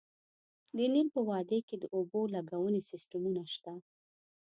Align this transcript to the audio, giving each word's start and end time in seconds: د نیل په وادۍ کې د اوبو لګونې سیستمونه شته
د 0.75 0.79
نیل 0.93 1.07
په 1.15 1.21
وادۍ 1.29 1.59
کې 1.67 1.75
د 1.79 1.83
اوبو 1.95 2.21
لګونې 2.35 2.81
سیستمونه 2.89 3.41
شته 3.53 3.73